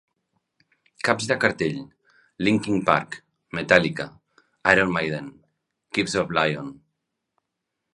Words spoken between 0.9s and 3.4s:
Caps de cartell: Linkin Park,